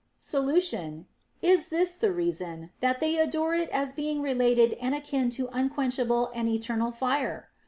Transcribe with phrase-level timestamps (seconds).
[0.17, 1.05] Solution.
[1.43, 5.45] Is this the reason, that they adored it as be ing related and akin to
[5.53, 7.51] unquenchable and eternal fire